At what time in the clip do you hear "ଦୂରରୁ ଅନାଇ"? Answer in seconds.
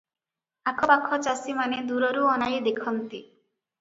1.91-2.59